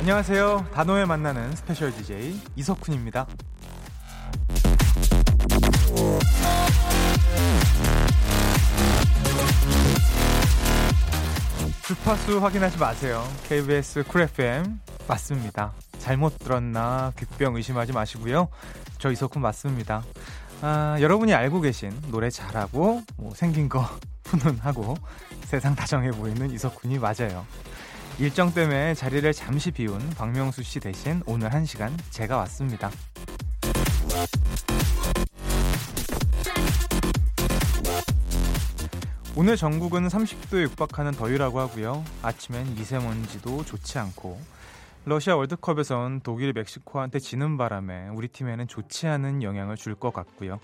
[0.00, 0.66] 안녕하세요.
[0.72, 3.26] 단 하루 만나는 special DJ 이석훈입니다.
[12.10, 13.22] 주파수 확인하지 마세요.
[13.46, 15.72] KBS Cool FM 맞습니다.
[16.00, 18.48] 잘못 들었나 귓병 의심하지 마시고요.
[18.98, 20.02] 저 이석훈 맞습니다.
[20.60, 23.88] 아, 여러분이 알고 계신 노래 잘하고 뭐 생긴 거
[24.24, 24.96] 훈훈하고
[25.44, 27.46] 세상 다정해 보이는 이석훈이 맞아요.
[28.18, 32.90] 일정 때문에 자리를 잠시 비운 박명수 씨 대신 오늘 한 시간 제가 왔습니다.
[39.40, 42.04] 오늘 전국은 30도에 육박하는 더위라고 하고요.
[42.20, 44.38] 아침엔 미세먼지도 좋지 않고
[45.06, 50.60] 러시아 월드컵에선 독일 멕시코한테 지는 바람에 우리 팀에는 좋지 않은 영향을 줄 것 같고요.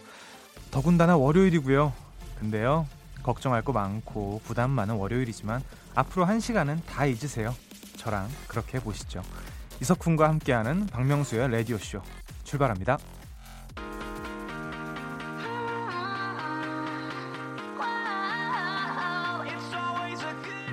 [0.70, 1.91] 더군다나 월요일이고요.
[2.38, 2.86] 근데요.
[3.22, 5.62] 걱정할 거 많고 부담 많은 월요일이지만
[5.94, 7.55] 앞으로 한 시간은 다 잊으세요.
[7.96, 9.22] 저랑 그렇게 해보시죠.
[9.80, 12.02] 이석훈과 함께하는 박명수의 라디오쇼
[12.44, 12.98] 출발합니다.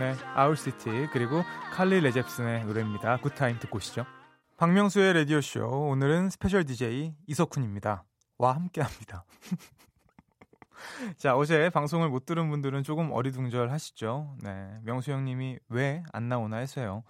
[0.03, 3.21] 네, Owl City 그리고 칼리 레잽슨의 노래입니다.
[3.21, 4.05] Good Time 듣고 오시죠.
[4.57, 8.03] 박명수의 라디오쇼 오늘은 special DJ 이석훈입니다.
[8.37, 9.23] 와 함께합니다.
[11.15, 14.39] 자, 어제 방송을 못 들은 분들은 조금 어리둥절하시죠.
[14.41, 17.03] 네, 명수 형님이 왜 안 나오나 해서요.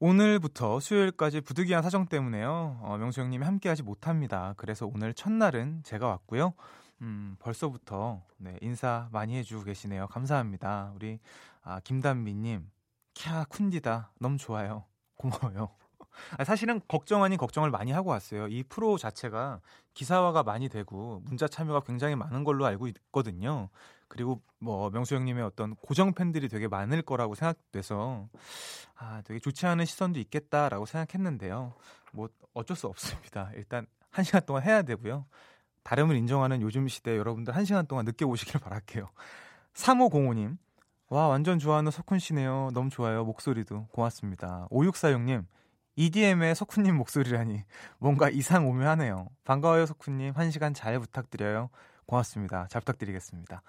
[0.00, 2.80] 오늘부터 수요일까지 부득이한 사정 때문에요.
[2.82, 4.54] 어, 명수 형님이 함께하지 못합니다.
[4.56, 6.54] 그래서 오늘 첫날은 제가 왔고요.
[7.02, 10.06] 음, 벌써부터 네, 인사 많이 해주고 계시네요.
[10.08, 10.92] 감사합니다.
[10.94, 11.18] 우리
[11.62, 12.70] 아, 김단미님,
[13.14, 14.84] 캬 쿤디다 너무 좋아요.
[15.16, 15.70] 고마워요.
[16.36, 18.48] 아, 사실은 걱정 아닌 걱정을 많이 하고 왔어요.
[18.48, 19.60] 이 프로 자체가
[19.94, 23.68] 기사화가 많이 되고 문자 참여가 굉장히 많은 걸로 알고 있거든요.
[24.08, 28.28] 그리고 뭐 명수 형님의 어떤 고정 팬들이 되게 많을 거라고 생각돼서
[28.96, 31.74] 아 되게 좋지 않은 시선도 있겠다라고 생각했는데요.
[32.12, 33.50] 뭐 어쩔 수 없습니다.
[33.54, 35.26] 일단 한 시간 동안 해야 되고요.
[35.82, 39.08] 다름을 인정하는 요즘 시대 여러분들 한 시간 동안 늦게 오시길 바랄게요.
[39.74, 40.56] 3505님
[41.08, 42.70] 와 완전 좋아하는 석훈 씨네요.
[42.72, 43.24] 너무 좋아요.
[43.24, 44.68] 목소리도 고맙습니다.
[44.70, 45.44] 5646님
[45.96, 47.64] EDM의 석훈님 목소리라니
[47.98, 49.28] 뭔가 이상 오묘하네요.
[49.44, 51.70] 반가워요 석훈님 한 시간 잘 부탁드려요.
[52.06, 52.66] 고맙습니다.
[52.68, 53.62] 잘 부탁드리겠습니다.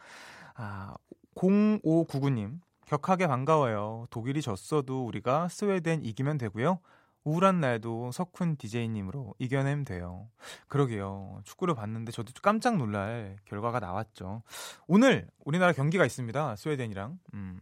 [0.56, 0.96] 아
[1.36, 4.06] 0599님 격하게 반가워요.
[4.10, 6.80] 독일이 졌어도 우리가 스웨덴 이기면 되고요.
[7.24, 10.28] 우울한 날도 석훈 DJ님으로 이겨내면 돼요.
[10.68, 11.42] 그러게요.
[11.44, 14.42] 축구를 봤는데 저도 깜짝 놀랄 결과가 나왔죠.
[14.88, 16.56] 오늘 우리나라 경기가 있습니다.
[16.56, 17.20] 스웨덴이랑.
[17.36, 17.60] 음,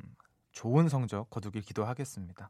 [0.51, 2.49] 좋은 성적 거두길 기도하겠습니다.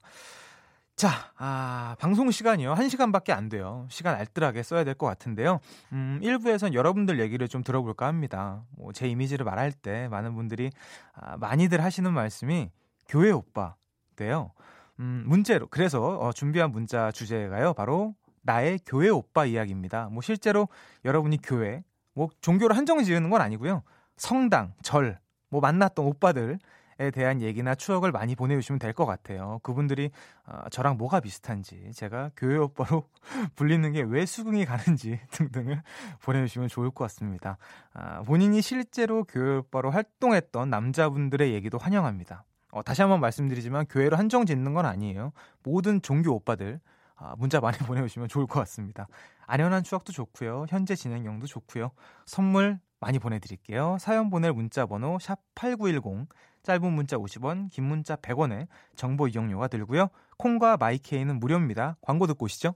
[0.95, 2.73] 자, 아, 방송 시간이요.
[2.75, 3.87] 1시간밖에 안 돼요.
[3.89, 5.59] 시간 알뜰하게 써야 될 것 같은데요.
[5.93, 8.65] 음, 1부에선 여러분들 얘기를 좀 들어볼까 합니다.
[8.71, 10.71] 뭐, 제 이미지를 말할 때 많은 분들이,
[11.13, 12.69] 아, 많이들 하시는 말씀이
[13.07, 14.51] 교회 오빠인데요.
[14.99, 17.73] 음, 문제로, 그래서 어, 준비한 문자 주제가요.
[17.73, 20.09] 바로 나의 교회 오빠 이야기입니다.
[20.11, 20.67] 뭐, 실제로
[21.05, 21.83] 여러분이 교회,
[22.13, 23.83] 뭐, 종교를 한정 지으는 건 아니고요.
[24.17, 26.59] 성당, 절, 뭐, 만났던 오빠들,
[27.01, 29.59] 에 대한 얘기나 추억을 많이 보내주시면 될 것 같아요.
[29.63, 30.11] 그분들이
[30.45, 33.07] 어, 저랑 뭐가 비슷한지, 제가 교회 오빠로
[33.55, 35.81] 불리는 게 왜 수긍이 가는지 등등을
[36.23, 37.57] 보내주시면 좋을 것 같습니다.
[37.93, 42.43] 아, 본인이 실제로 교회 오빠로 활동했던 남자분들의 얘기도 환영합니다.
[42.71, 45.31] 어, 다시 한번 말씀드리지만 교회로 한정 짓는 건 아니에요.
[45.63, 46.79] 모든 종교 오빠들
[47.15, 49.07] 아, 문자 많이 보내주시면 좋을 것 같습니다.
[49.45, 50.65] 아련한 추억도 좋고요.
[50.69, 51.91] 현재 진행형도 좋고요.
[52.25, 53.97] 선물 많이 보내드릴게요.
[53.99, 56.27] 사연 보낼 문자 번호 샵8910
[56.63, 60.09] 짧은 문자 50원, 긴 문자 100원에 정보 이용료가 들고요.
[60.37, 61.97] 콩과 마이케이는 무료입니다.
[62.01, 62.75] 광고 듣고 오시죠.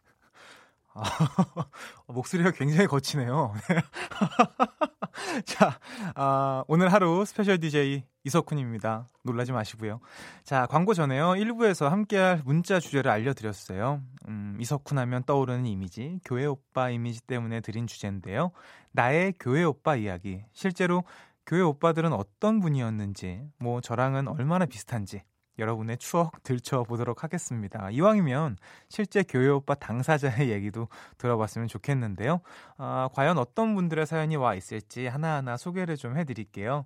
[0.93, 1.03] 아,
[2.07, 3.53] 목소리가 굉장히 거치네요.
[5.45, 5.79] 자,
[6.15, 9.09] 아, 오늘 하루 special DJ 이석훈입니다.
[9.23, 9.99] 놀라지 마시고요.
[10.43, 11.31] 자, 광고 전에요.
[11.31, 14.01] 1부에서 함께할 문자 주제를 알려드렸어요.
[14.27, 18.51] 음, 이석훈 하면 떠오르는 이미지, 교회 오빠 이미지 때문에 드린 주제인데요.
[18.91, 20.43] 나의 교회 오빠 이야기.
[20.51, 21.03] 실제로
[21.45, 25.23] 교회 오빠들은 어떤 분이었는지, 뭐 저랑은 얼마나 비슷한지,
[25.59, 27.89] 여러분의 추억 들춰보도록 하겠습니다.
[27.91, 28.57] 이왕이면
[28.89, 30.87] 실제 교회 오빠 당사자의 얘기도
[31.17, 32.41] 들어봤으면 좋겠는데요.
[32.77, 36.85] 아, 과연 어떤 분들의 사연이 와 있을지 하나하나 소개를 좀 해드릴게요.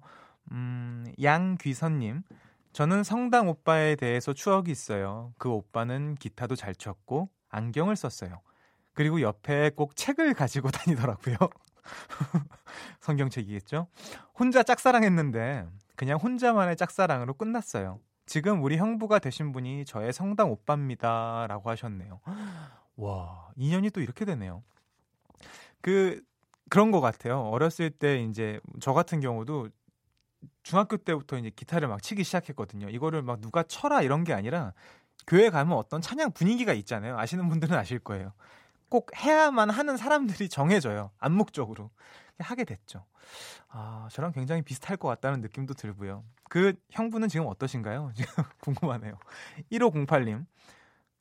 [0.51, 2.23] 음, 양귀선님.
[2.73, 5.33] 저는 성당 오빠에 대해서 추억이 있어요.
[5.37, 8.41] 그 오빠는 기타도 잘 쳤고 안경을 썼어요.
[8.93, 11.37] 그리고 옆에 꼭 책을 가지고 다니더라고요.
[12.99, 13.87] 성경책이겠죠?
[14.37, 17.99] 혼자 짝사랑했는데 그냥 혼자만의 짝사랑으로 끝났어요.
[18.25, 21.45] 지금 우리 형부가 되신 분이 저의 성당 오빠입니다.
[21.47, 22.19] 라고 하셨네요.
[22.97, 24.63] 와, 인연이 또 이렇게 되네요.
[25.81, 26.21] 그,
[26.69, 27.41] 그런 것 같아요.
[27.41, 29.69] 어렸을 때 이제 저 같은 경우도
[30.63, 32.89] 중학교 때부터 이제 기타를 막 치기 시작했거든요.
[32.89, 34.73] 이거를 막 누가 쳐라 이런 게 아니라
[35.27, 37.17] 교회 가면 어떤 찬양 분위기가 있잖아요.
[37.17, 38.33] 아시는 분들은 아실 거예요.
[38.89, 41.11] 꼭 해야만 하는 사람들이 정해져요.
[41.19, 41.89] 암묵적으로.
[42.39, 43.05] 하게 됐죠.
[43.69, 46.23] 아, 저랑 굉장히 비슷할 것 같다는 느낌도 들고요.
[46.49, 48.11] 그 형부는 지금 어떠신가요?
[48.15, 49.17] 지금 궁금하네요.
[49.71, 50.45] 1508님.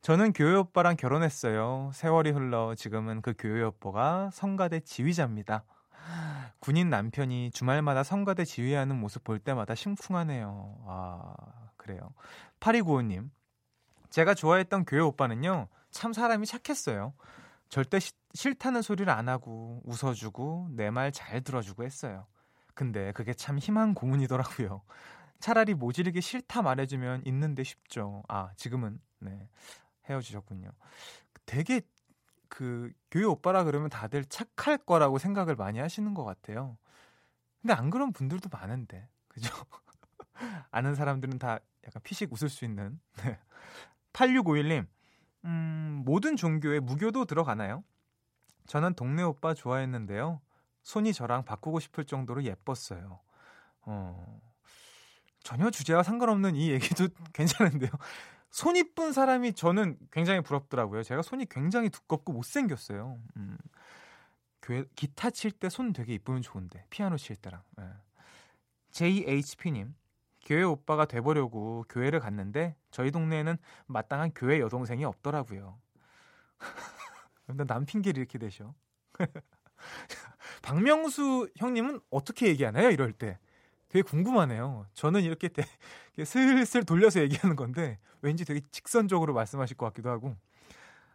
[0.01, 1.91] 저는 교회 오빠랑 결혼했어요.
[1.95, 5.65] 세월이 흘러 지금은 그 교회 오빠가 성가대 지휘자입니다.
[6.59, 10.79] 군인 남편이 주말마다 성가대 지휘하는 모습 볼 때마다 심쿵하네요.
[10.87, 11.35] 아,
[11.77, 12.13] 그래요.
[12.61, 13.31] 8295님.
[14.11, 17.15] 제가 좋아했던 교회 오빠는요, 참 사람이 착했어요.
[17.69, 22.27] 절대 시, 싫다는 소리를 안 하고 웃어주고 내 말 잘 들어주고 했어요.
[22.75, 24.83] 근데 그게 참 희망 고문이더라고요.
[25.41, 28.23] 차라리 모질게 싫다 말해주면 있는데 쉽죠.
[28.29, 29.49] 아 지금은 네
[30.09, 30.71] 헤어지셨군요.
[31.47, 31.83] 되게
[32.49, 36.77] 그 교회 오빠라 그러면 다들 착할 거라고 생각을 많이 하시는 것 같아요.
[37.63, 39.51] 근데 안 그런 분들도 많은데 그죠?
[40.71, 43.01] 아는 사람들은 다 약간 피식 웃을 수 있는.
[44.13, 44.87] 8651님
[45.47, 47.85] 음, 모든 종교에 무교도 들어가나요?
[48.67, 50.41] 저는 동네 오빠 좋아했는데요.
[50.83, 53.21] 손이 저랑 바꾸고 싶을 정도로 예뻤어요.
[53.83, 54.41] 어,
[55.43, 57.91] 전혀 주제와 상관없는 이 얘기도 괜찮은데요.
[58.51, 61.03] 손 이쁜 사람이 저는 굉장히 부럽더라고요.
[61.03, 63.19] 제가 손이 굉장히 두껍고 못생겼어요.
[63.37, 63.59] 음,
[64.63, 67.63] 교회, 기타 칠 때 손 되게 이쁘면 좋은데, 피아노 칠 때랑.
[67.77, 67.85] 네.
[68.93, 69.95] JHP님,
[70.47, 75.79] 교회 오빠가 돼보려고 교회를 갔는데 저희 동네에는 마땅한 교회 여동생이 없더라고요.
[77.47, 78.75] 근데 남 핑계를 이렇게 대셔.
[80.63, 82.91] 박명수 형님은 어떻게 얘기하나요?
[82.91, 83.39] 이럴 때.
[83.89, 84.87] 되게 궁금하네요.
[84.95, 85.63] 저는 이렇게 되,
[86.25, 90.35] 슬슬 돌려서 얘기하는 건데 왠지 되게 직선적으로 말씀하실 것 같기도 하고.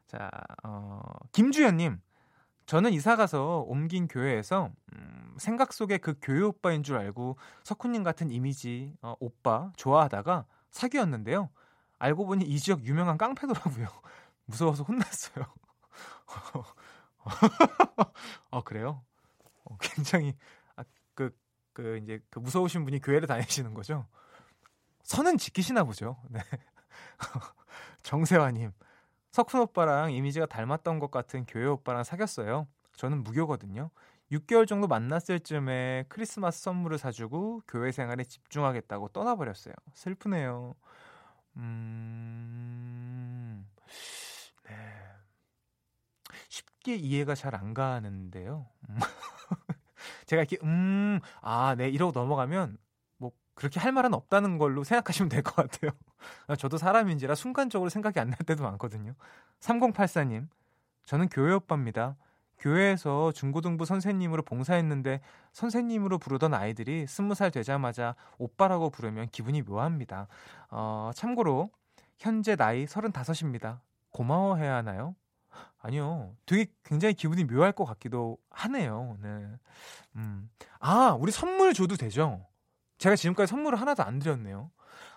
[0.07, 0.29] 자,
[0.63, 1.01] 어,
[1.33, 1.99] 김주현님.
[2.65, 8.29] 저는 이사 가서 옮긴 교회에서 음, 생각 속에 그 교회 오빠인 줄 알고 석훈님 같은
[8.29, 11.49] 이미지 어, 오빠 좋아하다가 사귀었는데요.
[11.97, 13.87] 알고 보니 이 지역 유명한 깡패더라고요.
[14.45, 15.45] 무서워서 혼났어요.
[18.51, 19.03] 아 그래요?
[19.65, 20.35] 어, 굉장히
[20.75, 21.35] 아, 그,
[21.73, 24.05] 그 이제 그 무서우신 분이 교회를 다니시는 거죠?
[25.03, 26.17] 선은 지키시나 보죠.
[26.29, 26.39] 네.
[28.03, 28.71] 정세화님
[29.31, 32.67] 석훈 오빠랑 이미지가 닮았던 것 같은 교회 오빠랑 사귀었어요.
[32.95, 33.91] 저는 무교거든요.
[34.31, 39.73] 6개월 정도 만났을 쯤에 크리스마스 선물을 사주고 교회 생활에 집중하겠다고 떠나버렸어요.
[39.93, 40.75] 슬프네요.
[41.57, 44.19] 음, 네.
[46.79, 48.67] 쉽게 이해가 잘 안 가는데요.
[50.25, 52.77] 제가 이렇게, 음, 아, 네, 이러고 넘어가면
[53.56, 55.92] 그렇게 할 말은 없다는 걸로 생각하시면 될 것 같아요.
[56.57, 59.13] 저도 사람인지라 순간적으로 생각이 안 날 때도 많거든요.
[59.59, 60.47] 3084님,
[61.06, 62.15] 저는 교회 오빠입니다.
[62.59, 65.21] 교회에서 중고등부 선생님으로 봉사했는데
[65.54, 70.27] 선생님으로 부르던 아이들이 스무 살 되자마자 오빠라고 부르면 기분이 묘합니다.
[70.69, 71.69] 어, 참고로
[72.18, 73.80] 현재 나이 35입니다.
[74.11, 75.15] 고마워해야 하나요?
[75.81, 76.35] 아니요.
[76.45, 79.18] 되게 굉장히 기분이 묘할 것 같기도 하네요.
[79.21, 79.47] 네.
[80.16, 80.49] 음.
[80.80, 82.45] 아, 우리 선물 줘도 되죠?
[82.97, 84.71] 제가 지금까지 선물을 하나도 안 드렸네요.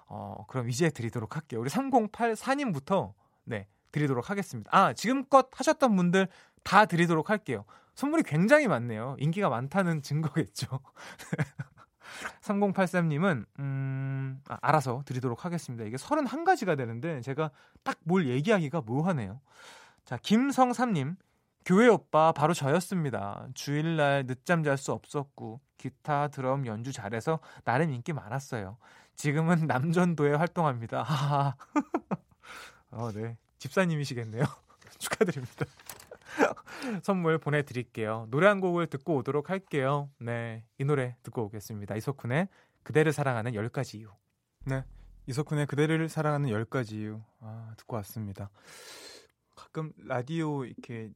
[0.07, 1.61] 어, 그럼 이제 드리도록 할게요.
[1.61, 3.13] 우리 3084님부터
[3.45, 4.71] 네, 드리도록 하겠습니다.
[4.73, 6.29] 아, 지금껏 하셨던 분들
[6.63, 7.65] 다 드리도록 할게요.
[7.95, 9.17] 선물이 굉장히 많네요.
[9.19, 10.81] 인기가 많다는 증거겠죠.
[12.43, 15.85] 3083님은, 음, 아, 알아서 드리도록 하겠습니다.
[15.85, 17.51] 이게 31가지가 되는데, 제가
[17.83, 19.41] 딱 뭘 얘기하기가 뭐하네요.
[20.05, 21.17] 자, 김성삼님,
[21.65, 23.47] 교회 오빠 바로 저였습니다.
[23.55, 28.79] 주일날 늦잠 잘 수 없었고 기타, 드럼 연주 잘해서 나름 인기 많았어요.
[29.15, 31.03] 지금은 남전도에 활동합니다.
[31.03, 31.57] 하하.
[32.91, 33.37] 어, 네.
[33.59, 34.43] 집사님이시겠네요.
[34.99, 35.67] 축하드립니다.
[37.03, 38.27] 선물 보내드릴게요.
[38.31, 40.11] 노래 한 곡을 듣고 오도록 할게요.
[40.19, 40.65] 네.
[40.79, 41.95] 이 노래 듣고 오겠습니다.
[41.97, 42.49] 이석훈의
[42.83, 44.09] 그대를 사랑하는 10가지 이유.
[44.65, 44.83] 네.
[45.27, 47.21] 이석훈의 그대를 사랑하는 10가지 이유.
[47.41, 48.51] 아, 듣고 왔습니다.
[49.73, 51.11] 가끔 라디오 이렇게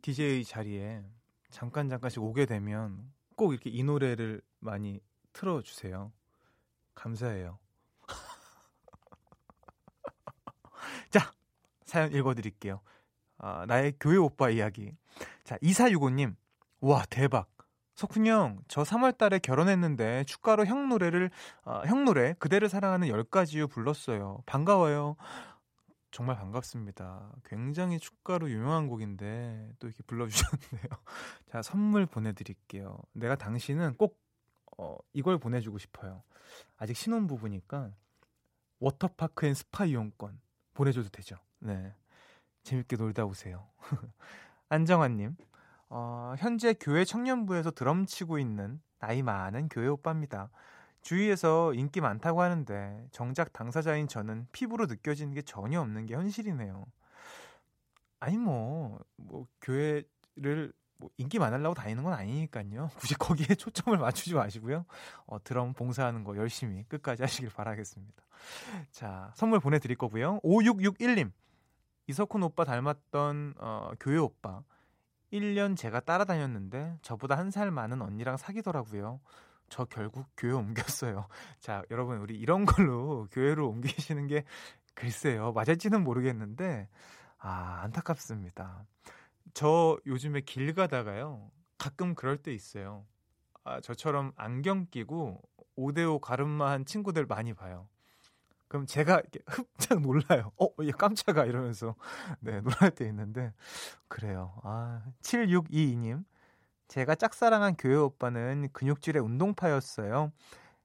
[0.00, 1.04] DJ 자리에
[1.50, 4.98] 잠깐 잠깐씩 오게 되면 꼭 이렇게 이 노래를 많이
[5.34, 6.10] 틀어 주세요.
[6.94, 7.58] 감사해요.
[11.10, 11.34] 자,
[11.84, 12.80] 사연 읽어 드릴게요.
[13.36, 14.96] 어, 나의 교회 오빠 이야기.
[15.44, 16.34] 자, 2465님.
[16.80, 17.50] 와, 대박.
[17.94, 21.30] 석훈 형, 저 3월 달에 결혼했는데 축가로 형 노래를,
[21.64, 24.44] 어, 형 노래, 그대를 사랑하는 10가지요 불렀어요.
[24.46, 25.16] 반가워요.
[26.10, 27.32] 정말 반갑습니다.
[27.44, 30.88] 굉장히 축가로 유명한 곡인데 또 이렇게 불러주셨네요.
[31.50, 32.98] 자, 선물 보내드릴게요.
[33.12, 34.18] 내가 당신은 꼭
[34.78, 36.22] 어, 이걸 보내주고 싶어요.
[36.76, 37.92] 아직 신혼부부니까
[38.80, 40.40] 워터파크 and 스파 이용권
[40.74, 41.36] 보내줘도 되죠.
[41.58, 41.94] 네.
[42.62, 43.68] 재밌게 놀다 오세요.
[44.68, 45.36] 안정환님,
[45.88, 50.50] 어, 현재 교회 청년부에서 드럼 치고 있는 나이 많은 교회 오빠입니다.
[51.08, 56.84] 주위에서 인기 많다고 하는데 정작 당사자인 저는 피부로 느껴지는 게 전혀 없는 게 현실이네요.
[58.20, 62.90] 아니 뭐, 뭐 교회를 뭐 인기 많으려고 다니는 건 아니니까요.
[63.00, 64.84] 굳이 거기에 초점을 맞추지 마시고요.
[65.24, 68.22] 어, 드럼 봉사하는 거 열심히 끝까지 하시길 바라겠습니다.
[68.90, 70.40] 자, 선물 보내드릴 거고요.
[70.40, 71.32] 5661님.
[72.08, 74.62] 이석훈 오빠 닮았던 어, 교회 오빠.
[75.32, 79.20] 1년 제가 따라다녔는데 저보다 한 살 많은 언니랑 사귀더라고요.
[79.68, 81.26] 저 결국 교회 옮겼어요.
[81.60, 84.44] 자, 여러분 우리 이런 걸로 교회로 옮기시는 게
[84.94, 85.52] 글쎄요.
[85.52, 86.88] 맞을지는 모르겠는데
[87.38, 88.84] 아, 안타깝습니다.
[89.54, 91.50] 저 요즘에 길 가다가요.
[91.78, 93.06] 가끔 그럴 때 있어요.
[93.64, 95.40] 아, 저처럼 안경 끼고
[95.76, 97.88] 오데오 가름마한 친구들 많이 봐요.
[98.66, 100.52] 그럼 제가 이렇게 흡짝 놀라요.
[100.60, 101.94] 어, 얘 깜짝아 이러면서
[102.40, 103.52] 네, 놀랄 때 있는데
[104.08, 104.60] 그래요.
[104.62, 106.24] 아, 7622님.
[106.88, 110.32] 제가 짝사랑한 교회 오빠는 근육질의 운동파였어요.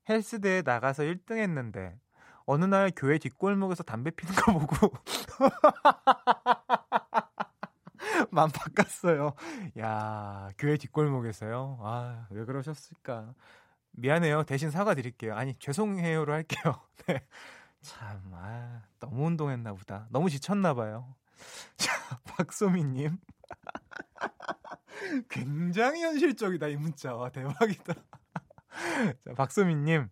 [0.09, 1.97] 헬스대에 나가서 1등 했는데
[2.45, 4.91] 어느 날 교회 뒷골목에서 담배 피는 거 보고
[8.31, 9.33] 맘 바꿨어요.
[9.79, 11.79] 야, 교회 뒷골목에서요.
[11.81, 13.33] 아, 왜 그러셨을까?
[13.91, 14.43] 미안해요.
[14.43, 15.35] 대신 사과드릴게요.
[15.35, 16.81] 아니, 죄송해요로 할게요.
[17.07, 17.25] 네.
[17.81, 20.07] 참, 아, 너무 운동했나 보다.
[20.09, 21.15] 너무 지쳤나 봐요.
[21.77, 21.93] 자,
[22.25, 23.17] 박소민님.
[25.29, 27.15] 굉장히 현실적이다, 이 문자.
[27.15, 27.93] 와, 대박이다.
[29.21, 30.09] 자, 박소민님.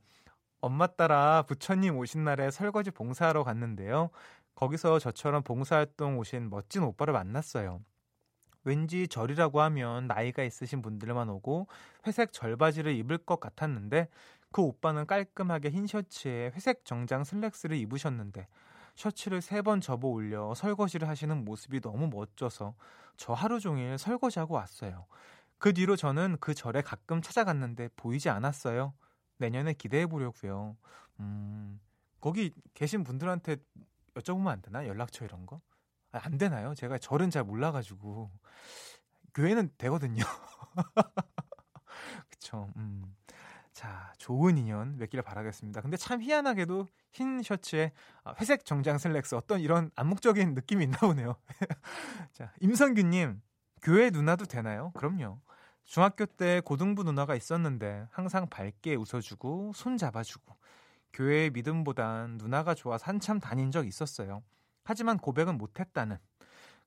[0.61, 4.11] 엄마 따라 부처님 오신 날에 설거지 봉사하러 갔는데요.
[4.53, 7.81] 거기서 저처럼 봉사활동 오신 멋진 오빠를 만났어요.
[8.63, 11.67] 왠지 절이라고 하면 나이가 있으신 분들만 오고
[12.05, 14.07] 회색 절바지를 입을 것 같았는데
[14.51, 18.47] 그 오빠는 깔끔하게 흰 셔츠에 회색 정장 슬랙스를 입으셨는데
[18.95, 22.74] 셔츠를 세 번 접어 올려 설거지를 하시는 모습이 너무 멋져서
[23.17, 25.05] 저 하루 종일 설거지하고 왔어요.
[25.60, 28.93] 그 뒤로 저는 그 절에 가끔 찾아갔는데 보이지 않았어요.
[29.38, 30.75] 내년에 기대해 보려고요.
[31.19, 31.79] 음,
[32.19, 33.57] 거기 계신 분들한테
[34.15, 34.88] 여쭤보면 안 되나?
[34.88, 35.62] 연락처 이런 거?
[36.12, 36.74] 아, 안 되나요?
[36.75, 38.31] 제가 절은 잘 몰라가지고
[39.33, 40.24] 교회는 되거든요.
[42.29, 42.69] 그쵸.
[42.77, 43.15] 음.
[43.81, 45.81] 자, 좋은 인연 맺기를 바라겠습니다.
[45.81, 47.91] 근데 참 희한하게도 흰 셔츠에
[48.23, 51.35] 아, 회색 정장 슬랙스 어떤 이런 암묵적인 느낌이 있나 보네요.
[52.31, 53.41] 자, 임성규님,
[53.81, 54.91] 교회 누나도 되나요?
[54.93, 55.39] 그럼요.
[55.83, 60.55] 중학교 때 고등부 누나가 있었는데 항상 밝게 웃어주고 손 잡아주고
[61.13, 64.43] 교회의 믿음보단 누나가 좋아서 한참 다닌 적 있었어요.
[64.83, 66.19] 하지만 고백은 못했다는.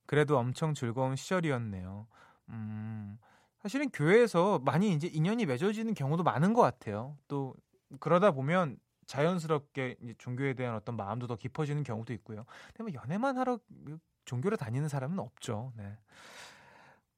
[0.06, 2.06] 그래도 엄청 즐거운 시절이었네요.
[2.50, 3.18] 음,
[3.64, 7.16] 사실은 교회에서 많이 이제 인연이 맺어지는 경우도 많은 것 같아요.
[7.28, 7.54] 또
[7.99, 12.44] 그러다 보면 자연스럽게 종교에 대한 어떤 마음도 더 깊어지는 경우도 있고요.
[12.76, 13.59] 근데 뭐 연애만 하러
[14.26, 15.73] 종교를 다니는 사람은 없죠.
[15.76, 15.97] 네.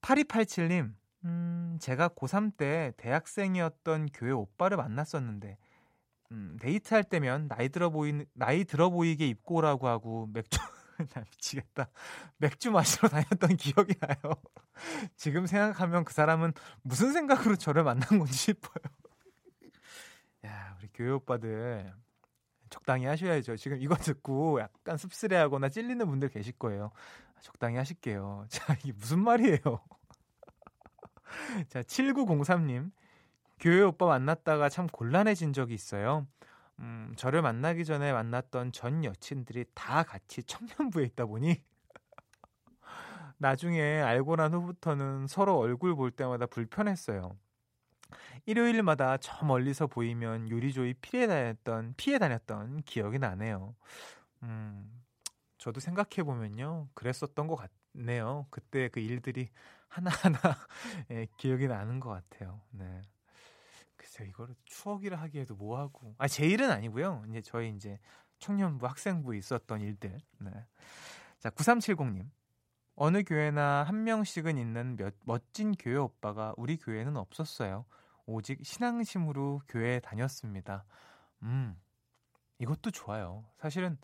[0.03, 5.59] 8287님, 음, 제가 고3 때 대학생이었던 교회 오빠를 만났었는데,
[6.31, 10.61] 음, 데이트할 때면 나이 들어 보이 나이 들어 보이게 입고 오라고 하고 맥주
[11.13, 11.89] 나 미치겠다.
[12.39, 14.35] 맥주 마시러 다녔던 기억이 나요.
[15.17, 18.85] 지금 생각하면 그 사람은 무슨 생각으로 저를 만난 건지 싶어요.
[20.47, 21.93] 야, 우리 교회 오빠들
[22.71, 23.57] 적당히 하셔야죠.
[23.57, 26.91] 지금 이거 듣고 약간 씁쓸해하거나 찔리는 분들 계실 거예요.
[27.41, 28.47] 적당히 하실게요.
[28.49, 29.61] 자, 이게 무슨 말이에요?
[31.69, 32.91] 자, 7903님.
[33.59, 36.27] 교회 오빠 만났다가 참 곤란해진 적이 있어요.
[36.81, 41.63] 음, 저를 만나기 전에 만났던 전 여친들이 다 같이 청년부에 있다 보니
[43.39, 47.37] 나중에 알고 난 후부터는 서로 얼굴 볼 때마다 불편했어요.
[48.45, 53.75] 일요일마다 저 멀리서 보이면 요리조리 피해 다녔던 피해 다녔던 기억이 나네요.
[54.45, 55.05] 음,
[55.59, 57.57] 저도 생각해 보면요, 그랬었던 것
[57.95, 58.47] 같네요.
[58.51, 59.49] 그때 그 일들이
[59.89, 60.39] 하나하나
[61.11, 62.61] 예, 기억이 나는 것 같아요.
[62.71, 63.03] 네.
[63.97, 66.15] 글쎄요, 이거를 추억이라 하기에도 뭐하고.
[66.19, 67.25] 아, 제 일은 아니고요.
[67.29, 67.99] 이제 저희 이제
[68.39, 70.19] 청년부 학생부에 있었던 일들.
[70.41, 70.51] 네.
[71.39, 72.29] 자, 9370님.
[72.95, 77.85] 어느 교회나 한 명씩은 있는 몇, 멋진 교회 오빠가 우리 교회는 없었어요.
[78.25, 80.85] 오직 신앙심으로 교회에 다녔습니다.
[81.43, 81.79] 음,
[82.59, 83.45] 이것도 좋아요.
[83.59, 83.99] 사실은,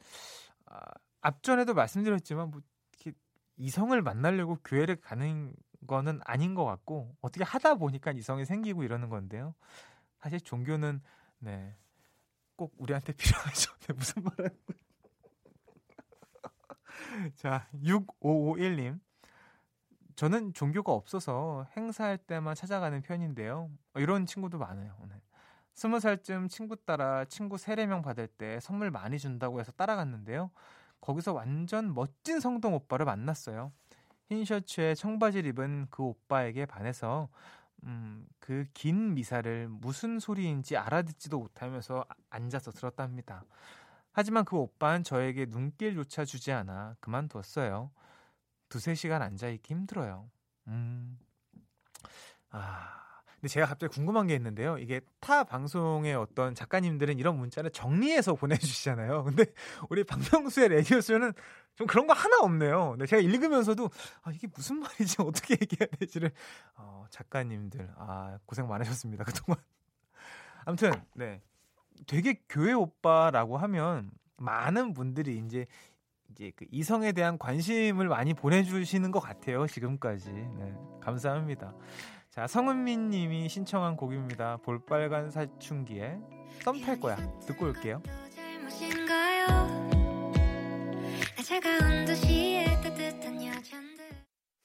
[0.67, 0.79] 아,
[1.23, 2.61] 앞전에도 말씀드렸지만 뭐
[2.93, 3.19] 이렇게
[3.57, 5.55] 이성을 만나려고 교회를 가는
[5.87, 9.55] 거는 아닌 것 같고 어떻게 하다 보니까 이성이 생기고 이러는 건데요.
[10.19, 11.01] 사실 종교는
[11.39, 11.77] 네.
[12.57, 13.73] 꼭 우리한테 필요하죠.
[13.81, 14.83] 네, 무슨 말 하는 거예요?
[17.35, 19.01] 자, 6551님.
[20.15, 23.71] 저는 종교가 없어서 행사할 때만 찾아가는 편인데요.
[23.95, 25.21] 어, 이런 친구도 많아요, 오늘.
[25.75, 30.51] 스무 살쯤 친구 따라 친구 세례명 받을 때 선물 많이 준다고 해서 따라갔는데요.
[31.01, 33.73] 거기서 완전 멋진 성동 오빠를 만났어요.
[34.33, 37.29] 흰 셔츠에 청바지를 입은 그 오빠에게 반해서
[37.85, 43.45] 음, 그 긴 미사를 무슨 소리인지 알아듣지도 못하면서 앉아서 들었답니다.
[44.13, 47.91] 하지만 그 오빠는 저에게 눈길조차 주지 않아 그만뒀어요.
[48.69, 50.31] 두세 시간 앉아있기 힘들어요.
[50.69, 51.19] 음.
[52.51, 53.12] 아.
[53.43, 54.79] 근데 제가 갑자기 궁금한 게 있는데요.
[54.79, 59.25] 이게 타 방송의 어떤 작가님들은 이런 문자를 정리해서 보내주시잖아요.
[59.25, 59.47] 근데
[59.91, 61.33] 우리 박명수의 레디오스는
[61.75, 62.91] 좀 그런 거 하나 없네요.
[62.91, 63.91] 근데 제가 읽으면서도
[64.23, 65.17] 아, 이게 무슨 말이지?
[65.27, 66.31] 어떻게 얘기해야 되지를
[66.77, 69.61] 어, 작가님들 아 고생 많으셨습니다 그동안.
[70.65, 71.43] 아무튼 네
[72.07, 75.67] 되게 교회 오빠라고 하면 많은 분들이 이제
[76.31, 81.75] 이제 그 이성에 대한 관심을 많이 보내주시는 것 같아요 지금까지 네, 감사합니다.
[82.35, 84.57] 자 성은민 님이 신청한 곡입니다.
[84.65, 86.17] 볼빨간 사춘기에
[86.65, 88.03] 썸 탈 거야 듣고 올게요.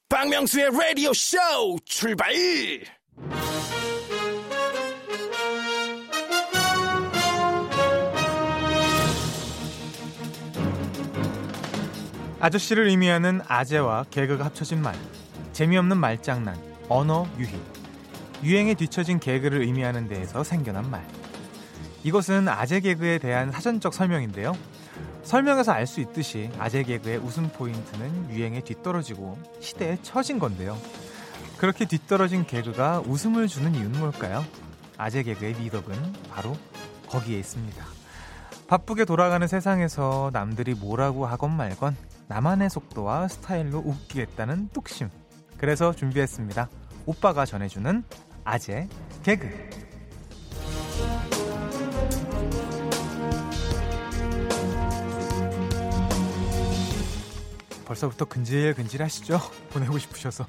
[0.08, 1.36] 박명수의 라디오 쇼
[1.84, 2.32] 출발!
[12.40, 14.94] 아저씨를 의미하는 아재와 개그가 합쳐진 말.
[15.52, 16.56] 재미없는 말장난,
[16.88, 17.60] 언어 유희.
[18.42, 21.06] 유행에 뒤처진 개그를 의미하는 데에서 생겨난 말.
[22.04, 24.52] 이것은 아재 개그에 대한 사전적 설명인데요.
[25.22, 30.78] 설명에서 알 수 있듯이 아재 개그의 웃음 포인트는 유행에 뒤떨어지고 시대에 처진 건데요.
[31.58, 34.44] 그렇게 뒤떨어진 개그가 웃음을 주는 이유는 뭘까요?
[34.96, 35.94] 아재 개그의 미덕은
[36.30, 36.56] 바로
[37.08, 37.84] 거기에 있습니다.
[38.68, 41.96] 바쁘게 돌아가는 세상에서 남들이 뭐라고 하건 말건
[42.28, 45.10] 나만의 속도와 스타일로 웃기겠다는 뚝심.
[45.56, 46.68] 그래서 준비했습니다.
[47.08, 48.04] 오빠가 전해주는
[48.44, 48.86] 아재
[49.22, 49.48] 개그.
[57.86, 59.38] 벌써부터 근질근질 하시죠?
[59.72, 60.46] 보내고 싶으셔서.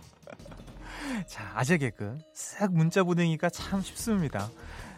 [1.27, 2.17] 자, 아재 개그.
[2.33, 4.49] 싹 문자 보내기가 참 쉽습니다.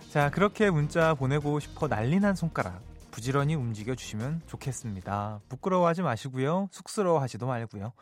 [0.10, 2.82] 자, 그렇게 문자 보내고 싶어 난리난 손가락.
[3.12, 5.42] 부지런히 움직여 주시면 좋겠습니다.
[5.48, 6.70] 부끄러워하지 마시고요.
[6.72, 7.94] 쑥스러워하지도 말고요.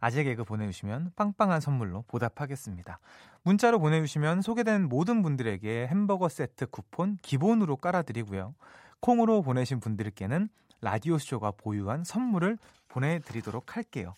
[0.00, 2.98] 아재 개그 보내주시면 빵빵한 선물로 보답하겠습니다.
[3.42, 8.54] 문자로 보내주시면 소개된 모든 분들에게 햄버거 세트 쿠폰 기본으로 깔아드리고요.
[9.00, 10.48] 콩으로 보내신 분들께는
[10.80, 14.14] 라디오쇼가 보유한 선물을 보내드리도록 할게요.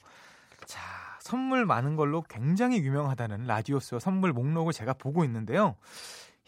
[0.66, 0.80] 자,
[1.20, 5.76] 선물 많은 걸로 굉장히 유명하다는 라디오쇼 선물 목록을 제가 보고 있는데요.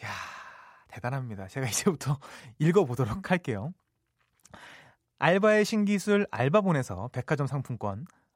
[0.05, 0.09] 야
[0.89, 1.49] 대단합니다.
[1.49, 2.19] 제가 이제부터
[2.59, 3.73] 읽어보도록 할게요.
[5.19, 8.07] 알바의 신기술 알바몬에서 백화점 상품권,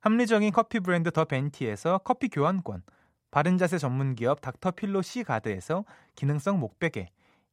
[0.00, 2.82] 합리적인 커피 브랜드 더 벤티에서 커피 교환권,
[3.30, 5.84] 바른자세 전문기업 닥터필로 시가드에서
[6.14, 7.08] 기능성 목베개,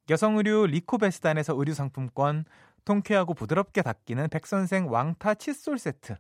[0.10, 2.46] 여성 의류 리코베스단에서 의류 상품권,
[2.86, 6.16] 통쾌하고 부드럽게 닦이는 백선생 왕타 칫솔 세트,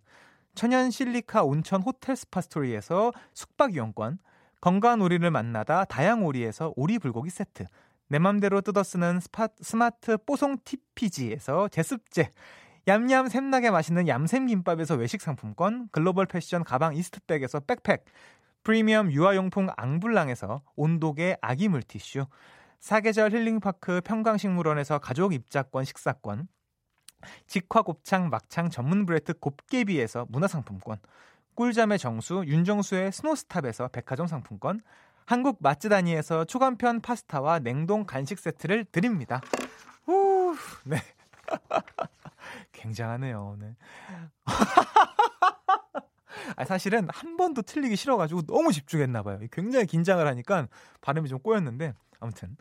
[0.54, 4.20] 천연 실리카 온천 호텔 스파스토리에서 숙박 이용권,
[4.60, 7.66] 건강한 오리를 만나다 다향 오리에서 오리 불고기 세트,
[8.10, 12.32] 내 맘대로 뜯어쓰는 스파, 스마트 뽀송 TPG에서 제습제,
[12.88, 18.06] 얌얌 샘나게 맛있는 얌샘김밥에서 외식 상품권, 글로벌 패션 가방 이스트백에서 백팩,
[18.64, 22.28] 프리미엄 유아용품 앙블랑에서 온도계 아기 물티슈,
[22.80, 26.48] 사계절 힐링파크 평강식물원에서 가족 입장권 식사권,
[27.46, 31.00] 직화 곱창 막창 전문 브레트 곱개비에서 문화상품권,
[31.56, 34.80] 꿀잠의 정수 윤정수의 스노스탑에서 백화점 상품권
[35.26, 39.42] 한국 맛즈다니에서 초간편 파스타와 냉동 간식 세트를 드립니다.
[40.08, 40.98] 우, 네.
[42.72, 43.58] 굉장하네요.
[43.60, 43.76] 네.
[46.56, 49.40] 아, 사실은 한 번도 틀리기 싫어가지고 너무 집중했나 봐요.
[49.52, 50.68] 굉장히 긴장을 하니까
[51.02, 52.56] 발음이 좀 꼬였는데 아무튼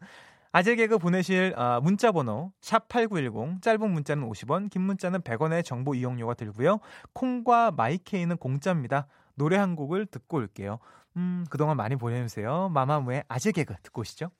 [0.52, 6.34] 아재 개그 보내실 아, 문자 번호 샵8910 짧은 문자는 50원 긴 문자는 100원의 정보 이용료가
[6.34, 6.78] 들고요.
[7.12, 9.06] 콩과 마이케이는 공짜입니다.
[9.34, 10.78] 노래 한 곡을 듣고 올게요.
[11.16, 12.70] 음, 그동안 많이 보내주세요.
[12.70, 14.30] 마마무의 아재 개그 듣고 오시죠.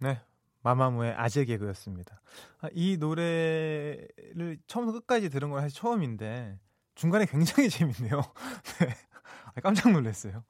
[0.00, 0.20] 네.
[0.66, 2.20] 마마무의 아재 개그였습니다.
[2.60, 6.58] 아, 이 노래를 처음부터 끝까지 들은 건 사실 처음인데
[6.96, 8.20] 중간에 굉장히 재밌네요.
[8.80, 8.88] 네.
[9.54, 10.42] 아, 깜짝 놀랐어요.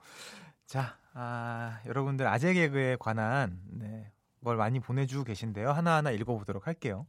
[0.64, 4.10] 자, 아, 여러분들 아재 개그에 관한 네,
[4.42, 5.70] 걸 많이 보내주고 계신데요.
[5.70, 7.06] 하나하나 읽어보도록 할게요.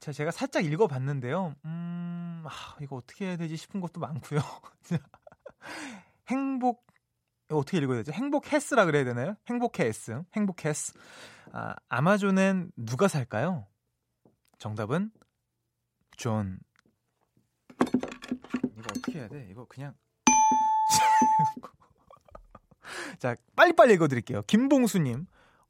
[0.00, 1.54] 자, 제가 살짝 읽어봤는데요.
[1.64, 4.40] 음, 아, 이거 어떻게 해야 되지 싶은 것도 많고요.
[6.26, 6.84] 행복
[7.48, 8.10] 어떻게 읽어야 되죠?
[8.12, 9.36] 행복했스라 그래야 되나요?
[9.46, 10.94] 행복했스, 행복했스.
[11.56, 13.68] 아, 아마존은 누가 살까요?
[14.58, 15.12] 정답은
[16.16, 16.58] 존.
[18.76, 19.46] 이거 어떻게 해야 돼?
[19.48, 19.94] 이거 그냥
[23.20, 24.42] 자, 빨리빨리 읽어드릴게요.
[24.48, 25.26] 김봉수님,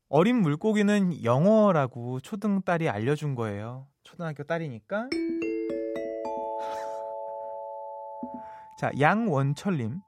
[0.09, 3.87] 어린 물고기는 영어라고 초등 딸이 알려준 거예요.
[4.05, 5.11] 초등학교 딸이니까.
[8.81, 10.01] 자, 양원철님,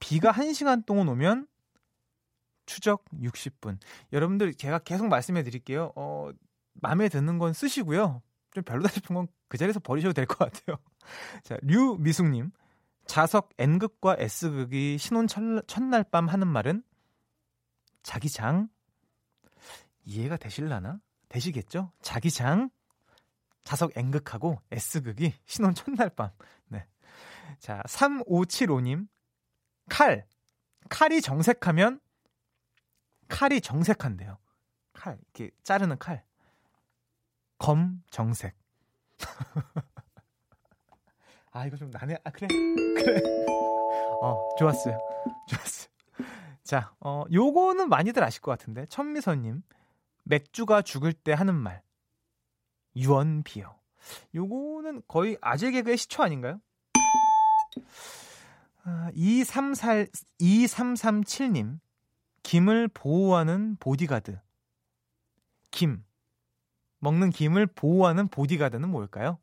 [0.00, 1.46] 비가 1시간 동안 오면
[2.66, 3.78] 추적 60분.
[4.12, 5.92] 여러분들 제가 계속 말씀해 드릴게요.
[5.96, 6.30] 어,
[6.74, 8.22] 마음에 드는 건 쓰시고요.
[8.52, 10.76] 좀 별로다 싶은 건 그 자리에서 버리셔도 될 것 같아요.
[11.44, 12.50] 자, 류미숙님.
[13.06, 16.82] 자석 N극과 S극이 신혼 첫날 밤 하는 말은
[18.02, 18.68] 자기 장
[20.04, 20.98] 이해가 되실라나?
[21.28, 21.92] 되시겠죠?
[22.02, 22.68] 자기 장
[23.62, 26.30] 자석 N극하고 S극이 신혼 첫날 밤.
[26.66, 26.84] 네.
[27.60, 29.06] 자, 3575님.
[29.88, 30.26] 칼.
[30.88, 32.00] 칼이 정색하면
[33.34, 34.38] 칼이 정색한대요.
[34.92, 35.18] 칼.
[35.34, 36.24] 이렇게 자르는 칼.
[37.58, 38.54] 검 정색.
[41.50, 42.16] 아, 이거 좀 나네.
[42.22, 42.46] 아, 그래.
[42.46, 43.20] 그래.
[44.22, 44.96] 어, 좋았어요.
[45.48, 45.88] 좋았어요.
[46.62, 48.86] 자, 어, 요거는 많이들 아실 것 같은데.
[48.86, 49.64] 천미선님.
[50.22, 51.82] 맥주가 죽을 때 하는 말.
[52.94, 53.76] 유언비어.
[54.34, 56.60] 요거는 거의 아재 개그의 시초 아닌가요?
[58.84, 60.04] 아, 234,
[60.40, 61.80] 2337님.
[62.44, 64.38] 김을 보호하는 보디가드.
[65.72, 66.04] 김.
[67.00, 69.38] 먹는 김을 보호하는 보디가드는 뭘까요?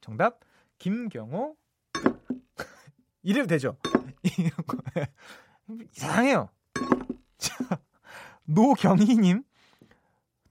[0.00, 0.40] 정답.
[0.78, 1.56] 김경호
[3.22, 3.76] 이래도 되죠?
[5.96, 6.48] 이상해요.
[8.44, 9.44] 노경희님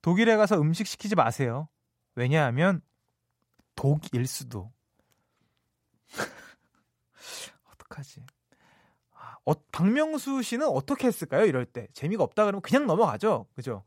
[0.02, 1.70] 독일에 가서 음식 시키지 마세요.
[2.16, 2.82] 왜냐하면
[3.76, 4.72] 독일 수도.
[7.74, 8.26] 어떡하지?
[9.46, 11.46] 어, 박명수 씨는 어떻게 했을까요?
[11.46, 13.48] 이럴 때 재미가 없다 그러면 그냥 넘어가죠.
[13.56, 13.84] 그죠?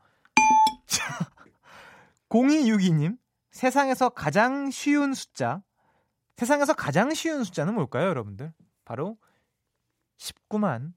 [2.29, 3.17] 0262님
[3.51, 5.63] 세상에서 가장 쉬운 숫자
[6.37, 8.53] 세상에서 가장 쉬운 숫자는 뭘까요, 여러분들?
[8.85, 9.17] 바로
[10.19, 10.93] 19만.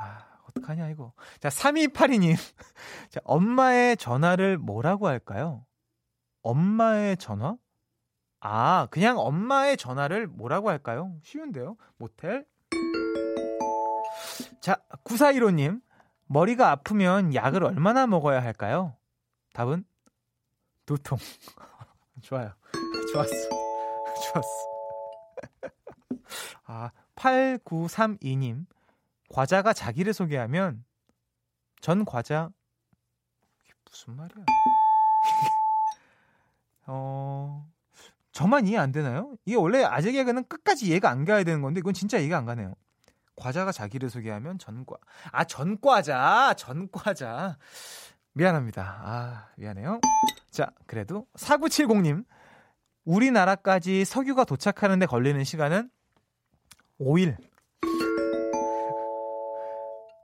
[0.00, 1.12] 아, 어떡하냐, 이거.
[1.40, 2.36] 자, 3282님.
[3.08, 5.64] 자, 엄마의 전화를 뭐라고 할까요?
[6.42, 7.56] 엄마의 전화?
[8.46, 11.16] 아, 그냥 엄마의 전화를 뭐라고 할까요?
[11.22, 11.78] 쉬운데요?
[11.96, 12.46] 모텔?
[14.60, 15.80] 자, 9415님.
[16.26, 18.98] 머리가 아프면 약을 얼마나 먹어야 할까요?
[19.54, 19.86] 답은
[20.84, 21.16] 두 통.
[22.20, 22.52] 좋아요.
[23.14, 23.32] 좋았어.
[24.30, 25.72] 좋았어.
[26.66, 28.66] 아, 8932님.
[29.30, 30.84] 과자가 자기를 소개하면
[31.80, 32.50] 전 과자
[33.64, 34.44] 이게 무슨 말이야?
[36.86, 37.66] 어
[38.34, 39.36] 저만 이해 안 되나요?
[39.44, 42.74] 이게 원래 아재 개그는 끝까지 이해가 안 가야 되는 건데 이건 진짜 이해가 안 가네요.
[43.36, 44.96] 과자가 자기를 소개하면 전과
[45.30, 47.56] 아 전과자 전과자
[48.32, 48.82] 미안합니다.
[49.02, 50.00] 아 미안해요.
[50.50, 52.24] 자 그래도 4970님
[53.04, 55.88] 우리나라까지 석유가 도착하는데 걸리는 시간은
[57.00, 57.36] 5일.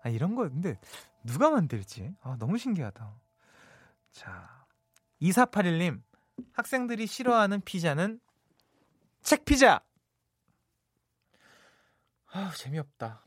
[0.03, 0.79] 아, 이런 거, 근데,
[1.25, 2.15] 누가 만들지?
[2.23, 3.13] 아, 너무 신기하다.
[4.13, 4.65] 자,
[5.21, 6.01] 2481님,
[6.53, 8.21] 학생들이 싫어하는 피자는
[9.23, 9.81] 책 피자!
[12.33, 13.23] 아 재미없다.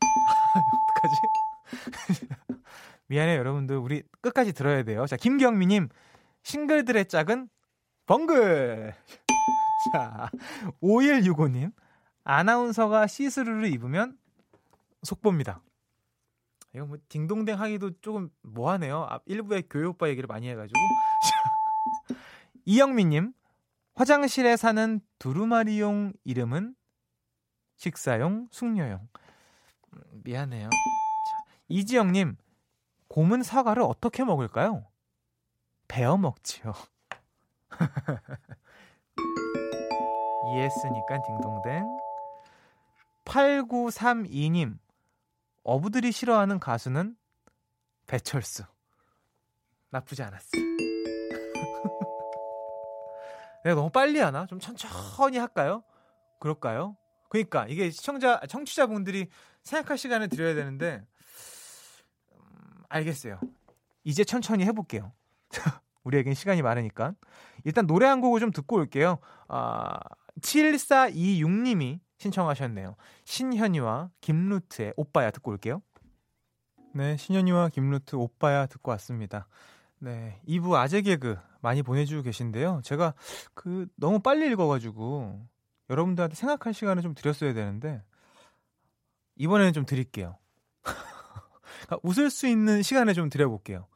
[0.90, 2.62] 어떡하지?
[3.06, 3.76] 미안해요, 여러분들.
[3.76, 5.06] 우리 끝까지 들어야 돼요.
[5.06, 5.88] 자, 김경미님,
[6.42, 7.48] 싱글들의 짝은
[8.06, 8.94] 벙글!
[9.92, 10.30] 자,
[10.82, 11.72] 5165님.
[12.24, 14.16] 아나운서가 시스루를 입으면
[15.02, 15.60] 속보입니다.
[16.74, 19.06] 이거 뭐 딩동댕 하기도 조금 뭐하네요.
[19.08, 20.78] 앞 1부에 교회 오빠 얘기를 많이 해가지고.
[22.64, 23.32] 이영민님,
[23.94, 26.74] 화장실에 사는 두루마리용 이름은
[27.76, 29.08] 식사용, 숙녀용.
[29.94, 30.68] 음, 미안해요.
[30.70, 32.36] 자, 이지영님,
[33.08, 34.86] 곰은 사과를 어떻게 먹을까요?
[35.88, 36.72] 베어 먹지요.
[40.46, 41.84] 이해했으니까 딩동댕.
[43.24, 44.78] 8932님,
[45.62, 47.16] 어부들이 싫어하는 가수는
[48.06, 48.64] 배철수.
[49.90, 50.63] 나쁘지 않았어.
[53.64, 54.46] 내가 너무 빨리 하나?
[54.46, 55.82] 좀 천천히 할까요?
[56.38, 56.96] 그럴까요?
[57.30, 59.28] 그러니까 이게 시청자 청취자분들이
[59.62, 61.02] 생각할 시간을 드려야 되는데
[62.32, 62.40] 음,
[62.90, 63.40] 알겠어요.
[64.04, 65.12] 이제 천천히 해볼게요.
[66.04, 67.14] 우리에겐 시간이 많으니까
[67.64, 69.18] 일단 노래 한 곡을 좀 듣고 올게요.
[69.48, 69.98] 아,
[70.42, 72.96] 7426님이 신청하셨네요.
[73.24, 75.80] 신현이와 김루트의 오빠야 듣고 올게요.
[76.92, 79.48] 네, 신현이와 김루트 오빠야 듣고 왔습니다.
[80.04, 82.82] 네, 2부 아재 개그 많이 보내주고 계신데요.
[82.84, 83.14] 제가
[83.54, 85.48] 그 너무 빨리 읽어가지고
[85.88, 88.02] 여러분들한테 생각할 시간을 좀 드렸어야 되는데
[89.36, 90.36] 이번에는 좀 드릴게요.
[90.82, 93.86] 그러니까 웃을 수 있는 시간을 좀 드려볼게요.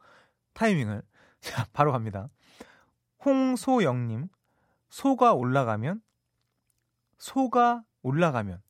[0.53, 1.03] 타이밍을.
[1.41, 2.29] 자, 바로 갑니다.
[3.23, 4.29] 홍소영님,
[4.89, 6.01] 소가 올라가면,
[7.19, 8.63] 소가 올라가면,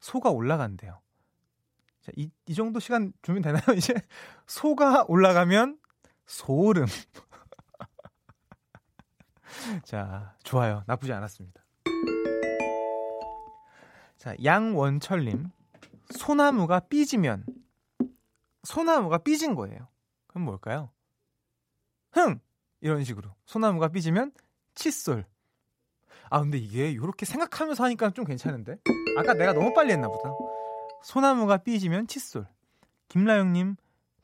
[0.00, 1.00] 소가 올라간대요.
[2.00, 3.62] 자, 이, 이 정도 시간 주면 되나요?
[3.76, 3.94] 이제
[4.48, 5.78] 소가 올라가면
[6.30, 6.86] 소름.
[9.84, 10.84] 자, 좋아요.
[10.86, 11.60] 나쁘지 않았습니다.
[14.16, 15.50] 자, 양원철님.
[16.10, 17.44] 소나무가 삐지면,
[18.62, 19.88] 소나무가 삐진 거예요.
[20.28, 20.90] 그럼 뭘까요?
[22.12, 22.40] 흥!
[22.80, 23.34] 이런 식으로.
[23.44, 24.32] 소나무가 삐지면
[24.74, 25.26] 칫솔.
[26.30, 28.78] 아, 근데 이게 이렇게 생각하면서 하니까 좀 괜찮은데?
[29.18, 30.30] 아까 내가 너무 빨리 했나 보다.
[31.02, 32.46] 소나무가 삐지면 칫솔.
[33.08, 33.76] 김라영님,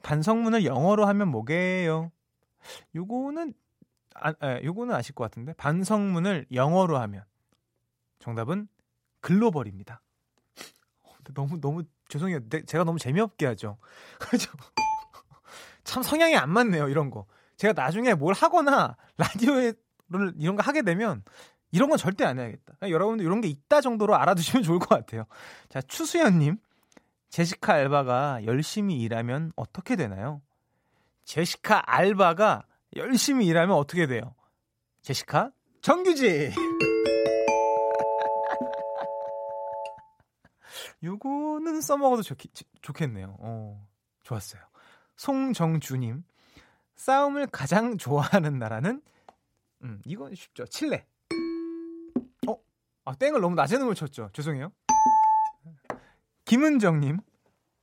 [0.03, 2.11] 반성문을 영어로 하면 뭐게요?
[2.95, 3.55] 요거는
[4.15, 7.25] 아, 아, 요거는 아실 것 같은데 반성문을 영어로 하면
[8.19, 8.69] 정답은
[9.21, 10.03] 글로벌입니다.
[11.35, 12.41] 너무 너무 죄송해요.
[12.67, 13.79] 제가 너무 재미없게 하죠.
[15.85, 16.89] 참 성향이 안 맞네요.
[16.89, 17.27] 이런 거.
[17.57, 19.73] 제가 나중에 뭘 하거나 라디오에
[20.39, 21.25] 이런 거 하게 되면
[21.73, 22.75] 이런 건 절대 안 해야겠다.
[22.83, 25.25] 여러분들 이런 게 있다 정도로 알아두시면 좋을 것 같아요.
[25.69, 26.59] 자, 추수연님.
[27.29, 30.43] 제시카 알바가 열심히 일하면 어떻게 되나요?
[31.25, 32.65] 제시카 알바가
[32.97, 34.35] 열심히 일하면 어떻게 돼요?
[35.03, 35.51] 제시카
[35.83, 36.53] 정규직!
[41.03, 42.37] 요거는 써먹어도 좋,
[42.83, 43.37] 좋겠네요.
[43.39, 43.87] 어,
[44.23, 44.63] 좋았어요.
[45.17, 46.25] 송정주님,
[46.97, 49.03] 싸움을 가장 좋아하는 나라는,
[49.83, 50.67] 음, 이건 쉽죠.
[50.67, 51.07] 칠레.
[52.49, 52.57] 어?
[53.05, 54.31] 아, 땡을 너무 낮은 음을 쳤죠.
[54.33, 54.73] 죄송해요.
[56.47, 57.19] 김은정님,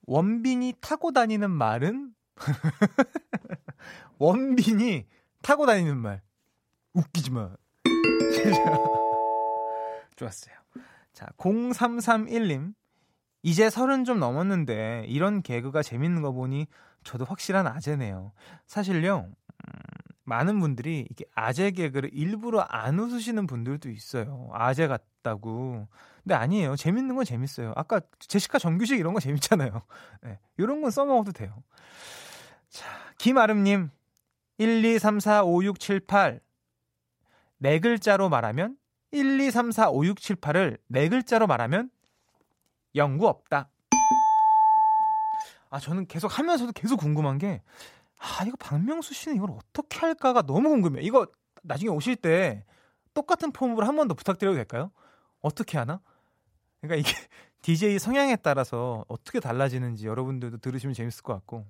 [0.08, 2.14] 원빈이 타고 다니는 말은?
[4.18, 5.06] 원빈이
[5.42, 6.22] 타고 다니는 말.
[6.94, 7.50] 웃기지 마.
[10.16, 10.56] 좋았어요.
[11.12, 12.74] 자, 0331님.
[13.42, 16.68] 이제 서른 좀 넘었는데 이런 개그가 재밌는 거 보니
[17.04, 18.32] 저도 확실한 아재네요.
[18.66, 19.34] 사실요, 음,
[20.24, 24.50] 많은 분들이 이게 아재 개그를 일부러 안 웃으시는 분들도 있어요.
[24.54, 25.88] 아재 같다고.
[26.24, 26.76] 근데 아니에요.
[26.76, 27.74] 재밌는 건 재밌어요.
[27.76, 29.82] 아까 제시카 정규식 이런 거 재밌잖아요.
[30.24, 31.64] 네, 이런 건 써먹어도 돼요.
[32.70, 33.90] 자, 김아름님,
[34.58, 36.40] 1, 2, 3, 4, 5, 6, 7, 8.
[37.58, 38.78] 네 글자로 말하면
[39.12, 41.90] 1, 2, 3, 4, 5, 6, 7, 8을 네 글자로 말하면
[42.96, 43.70] 영구 없다.
[45.70, 47.64] 아, 저는 계속 하면서도 계속 궁금한 게,
[48.26, 51.02] 아, 이거 박명수 씨는 이걸 어떻게 할까가 너무 궁금해요.
[51.06, 51.28] 이거
[51.64, 52.66] 나중에 오실 때
[53.14, 54.92] 똑같은 폼으로 한 번 더 부탁드려도 될까요?
[55.42, 56.00] 어떻게 하나?
[56.82, 57.12] 그러니까 이게
[57.62, 61.66] DJ 성향에 따라서 어떻게 달라지는지 여러분들도 들으시면 재밌을 것 같고.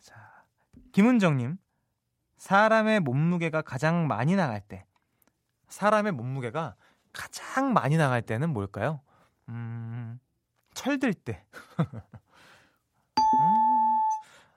[0.00, 0.44] 자,
[0.92, 1.58] 김은정님.
[2.38, 4.86] 사람의 몸무게가 가장 많이 나갈 때.
[5.68, 6.76] 사람의 몸무게가
[7.12, 9.00] 가장 많이 나갈 때는 뭘까요?
[9.48, 10.18] 음,
[10.74, 11.44] 철들 때.
[13.16, 13.63] 음,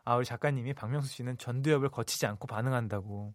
[0.08, 3.34] 아, 우리 작가님이 박명수 씨는 전두엽을 거치지 않고 반응한다고.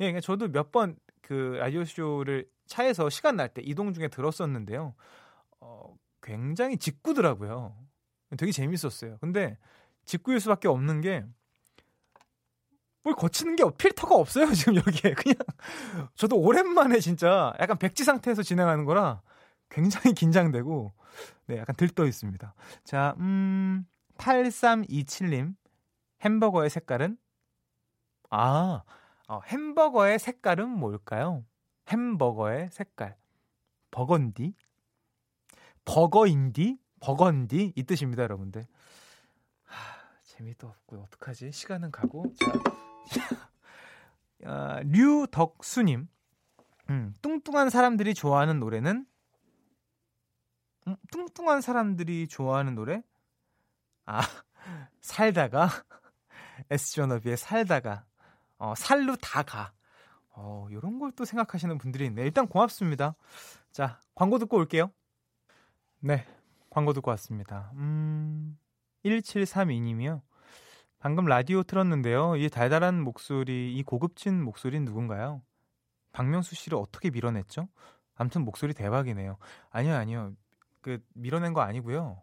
[0.00, 4.94] 예, 그러니까 저도 몇 번 그 라디오 쇼를 차에서 시간 날 때 이동 중에 들었었는데요.
[5.60, 7.76] 어, 굉장히 직구더라고요.
[8.36, 9.18] 되게 재밌었어요.
[9.20, 9.56] 근데
[10.04, 11.24] 직구일 수밖에 없는 게,
[13.02, 15.12] 뭘 거치는 게 필터가 없어요, 지금 여기에.
[15.14, 15.36] 그냥,
[16.14, 19.22] 저도 오랜만에 진짜 약간 백지 상태에서 진행하는 거라
[19.70, 20.92] 굉장히 긴장되고,
[21.46, 22.54] 네, 약간 들떠 있습니다.
[22.84, 23.86] 자, 음,
[24.18, 25.54] 8327님,
[26.24, 27.18] 햄버거의 색깔은?
[28.30, 28.82] 아,
[29.28, 31.44] 어, 햄버거의 색깔은 뭘까요?
[31.88, 33.16] 햄버거의 색깔.
[33.90, 34.54] 버건디?
[35.84, 36.78] 버거인디?
[37.00, 37.74] 버건디?
[37.76, 38.66] 이 뜻입니다, 여러분들.
[39.64, 39.76] 하,
[40.22, 41.52] 재미도 없고, 어떡하지?
[41.52, 42.32] 시간은 가고.
[42.40, 42.52] 자,
[44.44, 46.08] 어, 류덕수님.
[46.90, 49.06] 음, 뚱뚱한 사람들이 좋아하는 노래는
[50.86, 53.02] 음, 뚱뚱한 사람들이 좋아하는 노래?
[54.04, 54.20] 아,
[55.00, 55.68] 살다가
[56.70, 58.04] SG 워너비의 살다가
[58.58, 59.72] 어, 살로 다 가.
[60.36, 62.22] 어, 요런 걸 또 생각하시는 분들이 있네.
[62.22, 63.14] 일단 고맙습니다.
[63.70, 64.90] 자, 광고 듣고 올게요.
[66.00, 66.26] 네,
[66.70, 67.70] 광고 듣고 왔습니다.
[67.74, 68.58] 음,
[69.04, 70.20] 1732님이요.
[70.98, 72.36] 방금 라디오 틀었는데요.
[72.36, 75.42] 이 달달한 목소리, 이 고급진 목소리는 누군가요?
[76.12, 77.68] 박명수 씨를 어떻게 밀어냈죠?
[78.16, 79.36] 아무튼 목소리 대박이네요.
[79.70, 80.32] 아니요, 아니요.
[80.80, 82.22] 그 밀어낸 거 아니고요.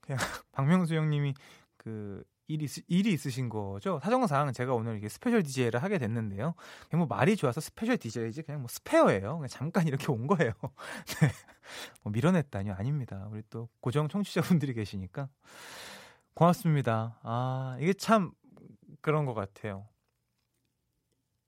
[0.00, 0.18] 그냥
[0.52, 1.34] 박명수 형님이
[1.76, 3.98] 그 일이, 일이 있으신 거죠.
[4.02, 6.54] 사정상 제가 오늘 이게 special DJ를 하게 됐는데요.
[6.88, 9.38] 그냥 뭐 말이 좋아서 special DJ지 그냥 뭐 스페어예요.
[9.38, 10.52] 그냥 잠깐 이렇게 온 거예요.
[11.20, 11.28] 네.
[12.02, 12.74] 뭐 밀어냈다니요.
[12.74, 13.28] 아닙니다.
[13.30, 15.28] 우리 또 고정 청취자분들이 계시니까.
[16.34, 17.18] 고맙습니다.
[17.22, 18.32] 아, 이게 참
[19.00, 19.86] 그런 것 같아요.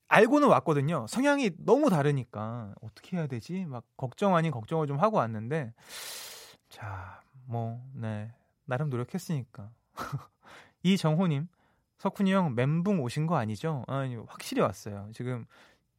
[0.09, 1.07] 알고는 왔거든요.
[1.07, 3.67] 성향이 너무 다르니까 어떻게 해야 되지?
[3.67, 5.75] 막 걱정 아닌 걱정을 좀 하고 왔는데
[6.69, 8.33] 자, 뭐, 네.
[8.65, 9.71] 나름 노력했으니까.
[10.83, 11.49] 이정호님,
[11.99, 13.85] 석훈이 형 멘붕 오신 거 아니죠?
[13.87, 15.09] 아니, 확실히 왔어요.
[15.13, 15.47] 지금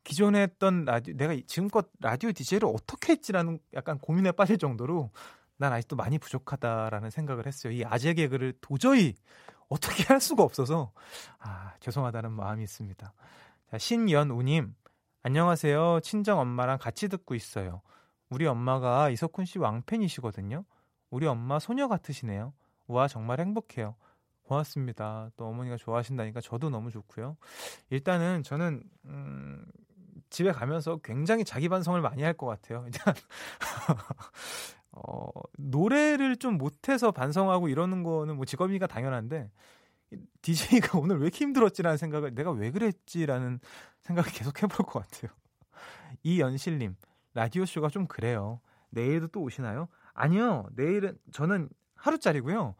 [0.03, 5.11] 기존에 했던 라디오, 내가 지금껏 라디오 DJ를 어떻게 했지라는 약간 고민에 빠질 정도로
[5.57, 7.73] 난 아직도 많이 부족하다라는 생각을 했어요.
[7.73, 9.13] 이 아재 개그를 도저히
[9.67, 10.91] 어떻게 할 수가 없어서
[11.37, 13.13] 아 죄송하다는 마음이 있습니다.
[13.69, 14.73] 자, 신연우님
[15.21, 15.99] 안녕하세요.
[16.01, 17.81] 친정 엄마랑 같이 듣고 있어요.
[18.29, 20.63] 우리 엄마가 이석훈 씨 왕팬이시거든요.
[21.09, 22.53] 우리 엄마 소녀 같으시네요.
[22.87, 23.95] 와 정말 행복해요.
[24.49, 25.29] 고맙습니다.
[25.37, 27.37] 또 어머니가 좋아하신다니까 저도 너무 좋고요.
[27.91, 29.63] 일단은 저는 음,
[30.31, 32.83] 집에 가면서 굉장히 자기 반성을 많이 할 것 같아요.
[32.87, 33.13] 일단
[34.91, 39.51] 어, 노래를 좀 못해서 반성하고 이러는 거는 뭐 직업이니까 당연한데
[40.41, 43.59] DJ가 오늘 왜 이렇게 힘들었지라는 생각을 내가 왜 그랬지라는
[44.01, 45.31] 생각을 계속 해볼 것 같아요.
[46.23, 46.95] 이연실님
[47.35, 48.61] 라디오 쇼가 좀 그래요.
[48.89, 49.87] 내일도 또 오시나요?
[50.13, 50.65] 아니요.
[50.75, 52.75] 내일은 저는 하루짜리고요.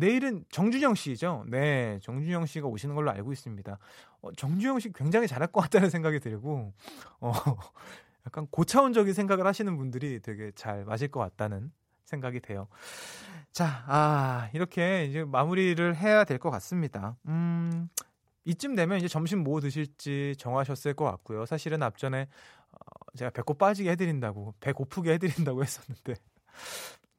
[0.00, 1.44] 내일은 정준영 씨죠.
[1.48, 3.78] 네, 정준영 씨가 오시는 걸로 알고 있습니다.
[4.22, 6.72] 어, 정준영 씨 굉장히 잘할 것 같다는 생각이 들고,
[7.20, 7.32] 어,
[8.26, 11.70] 약간 고차원적인 생각을 하시는 분들이 되게 잘 맞을 것 같다는
[12.04, 12.66] 생각이 돼요.
[13.52, 17.16] 자, 아, 이렇게 이제 마무리를 해야 될 것 같습니다.
[17.26, 17.88] 음,
[18.44, 21.46] 이쯤 되면 이제 점심 뭐 드실지 정하셨을 것 같고요.
[21.46, 22.22] 사실은 앞전에
[22.72, 27.09] 어, 제가 배꼽 빠지게 해드린다고, 배 고프게 해드린다고 했었는데, 뭐,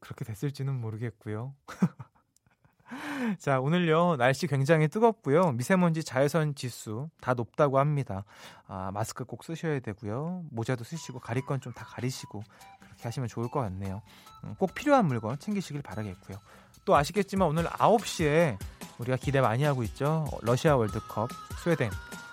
[0.00, 1.54] 그렇게 됐을지는 모르겠고요.
[3.38, 5.52] 자, 오늘요, 날씨 굉장히 뜨겁고요.
[5.52, 8.24] 미세먼지 자외선 지수 다 높다고 합니다.
[8.66, 10.44] 아, 마스크 꼭 쓰셔야 되고요.
[10.50, 12.42] 모자도 쓰시고, 가릴 건 좀 다 가리시고,
[12.80, 14.00] 그렇게 하시면 좋을 것 같네요.
[14.44, 16.38] 음, 꼭 필요한 물건 챙기시길 바라겠고요.
[16.84, 18.56] 또 아시겠지만 오늘 9시에
[18.98, 20.26] 우리가 기대 많이 하고 있죠.
[20.42, 21.28] 러시아 월드컵,
[21.62, 21.90] 스웨덴.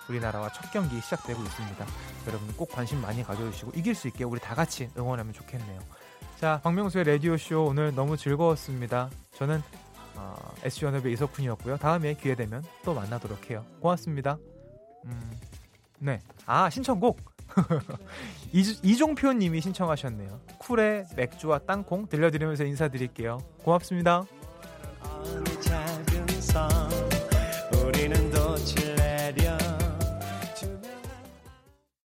[0.08, 1.86] 우리나라와 첫 경기 시작되고 있습니다.
[2.28, 5.80] 여러분 꼭 관심 많이 가져주시고 이길 수 있게 우리 다 같이 응원하면 좋겠네요.
[6.40, 9.10] 자, 박명수의 라디오쇼 오늘 너무 즐거웠습니다.
[9.32, 9.62] 저는
[10.16, 11.78] 어, SG연합의 이석훈이었고요.
[11.78, 13.64] 다음에 기회 되면 또 만나도록 해요.
[13.80, 14.38] 고맙습니다.
[15.06, 15.40] 음,
[15.98, 16.20] 네.
[16.44, 17.18] 아, 신청곡.
[18.52, 20.40] 이 종표 님이 신청하셨네요.
[20.58, 23.38] 쿨의 맥주와 땅콩 들려드리면서 인사드릴게요.
[23.62, 24.24] 고맙습니다.